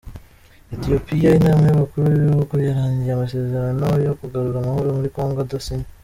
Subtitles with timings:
[0.73, 5.89] etiyopiya Inama y’abakuru b’ibihugu yarangiye amasezerano yo kugarura amahoro muri kongo adasinywe